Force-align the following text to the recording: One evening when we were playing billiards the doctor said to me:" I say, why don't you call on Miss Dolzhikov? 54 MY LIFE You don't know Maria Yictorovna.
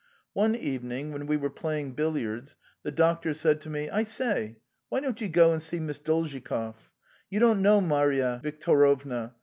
One 0.33 0.55
evening 0.55 1.11
when 1.11 1.27
we 1.27 1.37
were 1.37 1.51
playing 1.51 1.91
billiards 1.93 2.57
the 2.81 2.89
doctor 2.89 3.35
said 3.35 3.61
to 3.61 3.69
me:" 3.69 3.87
I 3.91 4.01
say, 4.01 4.57
why 4.89 4.99
don't 4.99 5.21
you 5.21 5.29
call 5.31 5.51
on 5.51 5.57
Miss 5.57 5.99
Dolzhikov? 5.99 6.33
54 6.41 6.57
MY 6.59 6.65
LIFE 6.65 6.81
You 7.29 7.39
don't 7.39 7.61
know 7.61 7.81
Maria 7.81 8.41
Yictorovna. 8.43 9.33